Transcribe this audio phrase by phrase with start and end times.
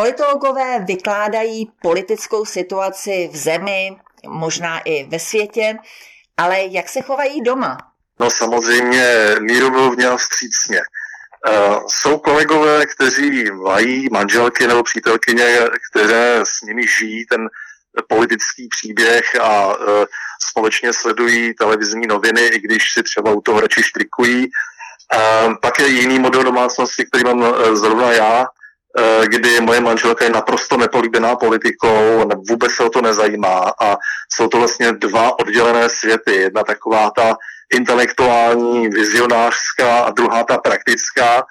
[0.00, 5.78] Politologové vykládají politickou situaci v zemi, možná i ve světě,
[6.36, 7.78] ale jak se chovají doma?
[8.20, 10.80] No samozřejmě mírumilovně a vstřícně.
[11.48, 15.58] Uh, jsou kolegové, kteří mají manželky nebo přítelkyně,
[15.90, 17.48] které s nimi žijí ten
[18.08, 20.04] politický příběh a uh,
[20.50, 24.46] společně sledují televizní noviny, i když si třeba u toho radši štrikují.
[24.46, 28.46] Uh, pak je jiný model domácnosti, který mám zrovna já,
[29.26, 33.96] kdy moje manželka je naprosto nepolíbená politikou, vůbec se o to nezajímá a
[34.32, 36.34] jsou to vlastně dva oddělené světy.
[36.34, 37.36] Jedna taková ta
[37.74, 41.42] intelektuální, vizionářská a druhá ta praktická,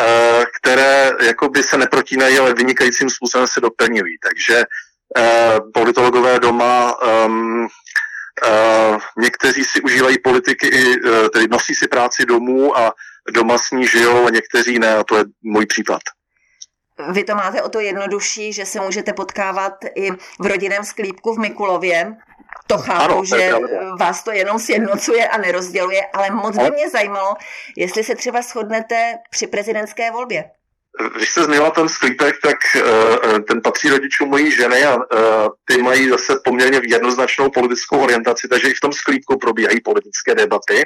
[0.00, 4.16] eh, které jakoby se neprotínají, ale vynikajícím způsobem se doplňují.
[4.22, 4.64] Takže
[5.18, 6.94] eh, politologové doma
[7.26, 7.68] um,
[8.46, 10.70] Uh, někteří si užívají politiky,
[11.32, 12.92] tedy nosí si práci domů a
[13.30, 16.00] doma s ní žijou a někteří ne a to je můj případ.
[17.12, 20.10] Vy to máte o to jednodušší, že se můžete potkávat i
[20.40, 22.16] v rodinném sklípku v Mikulově
[22.66, 23.52] to chápu, ano, že
[24.00, 27.34] vás to jenom sjednocuje a nerozděluje, ale moc by mě zajímalo,
[27.76, 30.44] jestli se třeba shodnete při prezidentské volbě.
[31.16, 35.02] Když se zmínila ten sklípek, tak uh, ten patří rodičům mojí ženy a uh,
[35.64, 40.84] ty mají zase poměrně jednoznačnou politickou orientaci, takže i v tom sklípku probíhají politické debaty.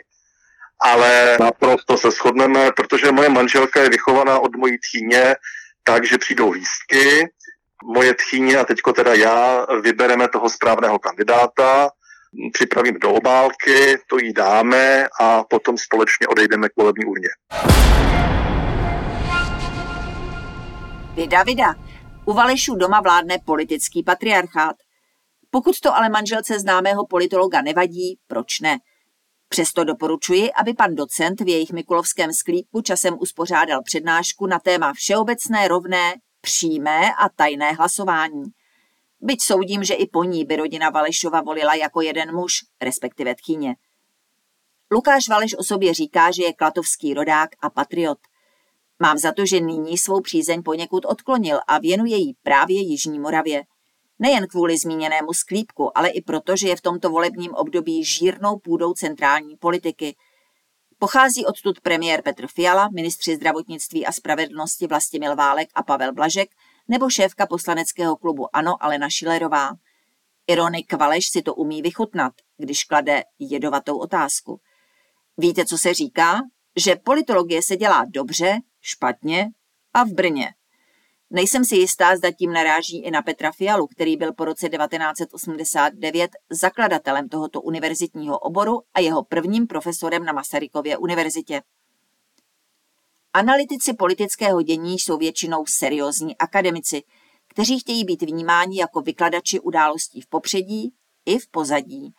[0.84, 5.34] Ale naprosto se shodneme, protože moje manželka je vychovaná od mojí tchýně
[5.84, 7.32] tak, že přijdou lístky,
[7.84, 11.90] moje tchýně a teďko teda já vybereme toho správného kandidáta,
[12.52, 17.28] připravíme do obálky, to jí dáme a potom společně odejdeme k volební urně.
[21.14, 21.74] Vida, vida.
[22.24, 24.76] U Valešů doma vládne politický patriarchát.
[25.50, 28.78] Pokud to ale manželce známého politologa nevadí, proč ne?
[29.52, 35.68] Přesto doporučuji, aby pan docent v jejich Mikulovském sklípku časem uspořádal přednášku na téma všeobecné,
[35.68, 38.44] rovné, přímé a tajné hlasování.
[39.20, 42.52] Byť soudím, že i po ní by rodina Valešova volila jako jeden muž,
[42.82, 43.76] respektive tchyně.
[44.92, 48.18] Lukáš Valeš o sobě říká, že je klatovský rodák a patriot.
[48.98, 53.62] Mám za to, že nyní svou přízeň poněkud odklonil a věnuje jí právě Jižní Moravě.
[54.22, 58.92] Nejen kvůli zmíněnému sklípku, ale i proto, že je v tomto volebním období žírnou půdou
[58.92, 60.16] centrální politiky–
[61.02, 66.50] Pochází odtud premiér Petr Fiala, ministři zdravotnictví a spravedlnosti Vlastimil Válek a Pavel Blažek
[66.88, 69.70] nebo šéfka poslaneckého klubu Ano Alena Šilerová.
[70.46, 74.60] Ironik Valeš si to umí vychutnat, když klade jedovatou otázku.
[75.38, 76.40] Víte, co se říká?
[76.76, 79.48] Že politologie se dělá dobře, špatně
[79.94, 80.54] a v Brně.
[81.34, 86.30] Nejsem si jistá, zda tím naráží i na Petra Fialu, který byl po roce 1989
[86.50, 91.62] zakladatelem tohoto univerzitního oboru a jeho prvním profesorem na Masarykově univerzitě.
[93.32, 97.02] Analytici politického dění jsou většinou seriózní akademici,
[97.48, 100.92] kteří chtějí být vnímáni jako vykladači událostí v popředí
[101.26, 102.14] i v pozadí.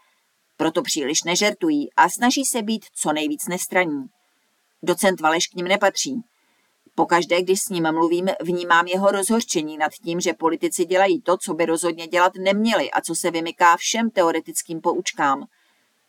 [0.57, 4.05] Proto příliš nežertují a snaží se být co nejvíc nestraní.
[4.83, 6.23] Docent Valeš k ním nepatří–
[6.95, 11.53] Pokaždé, když s ním mluvím, vnímám jeho rozhorčení nad tím, že politici dělají to, co
[11.53, 15.45] by rozhodně dělat neměli a co se vymyká všem teoretickým poučkám.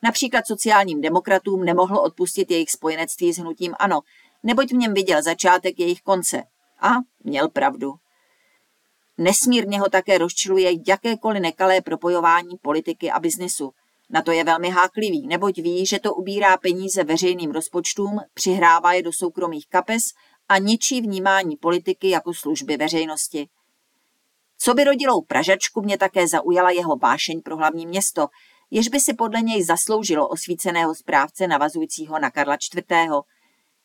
[0.02, 4.00] Například sociálním demokratům nemohl odpustit jejich spojenectví s hnutím ANO,
[4.42, 6.42] neboť v něm viděl začátek jejich konce.
[6.80, 6.90] A
[7.24, 7.94] měl pravdu.
[9.18, 13.72] Nesmírně ho také rozčiluje jakékoliv nekalé propojování politiky a biznisu.
[14.10, 19.02] Na to je velmi háklivý, neboť ví, že to ubírá peníze veřejným rozpočtům, přihrává je
[19.02, 20.02] do soukromých kapes
[20.48, 23.48] a ničí vnímání politiky jako služby veřejnosti.
[24.58, 28.26] Co by rodilou Pražačku mě také zaujala jeho vášeň pro hlavní město,
[28.70, 32.84] jež by si podle něj zasloužilo osvíceného správce navazujícího na Karla IV.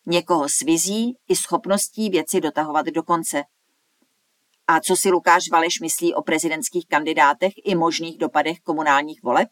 [0.06, 3.44] Někoho s vizí i schopností věci dotahovat do konce.
[4.68, 9.50] A co si Lukáš Valeš myslí o prezidentských kandidátech i možných dopadech komunálních voleb?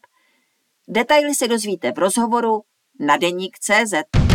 [0.88, 2.62] Detaily se dozvíte v rozhovoru
[3.00, 4.27] na deník CZ.